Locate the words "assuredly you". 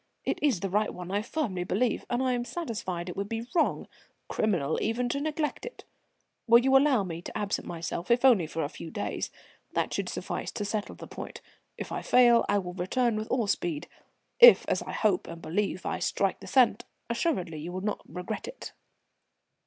17.07-17.71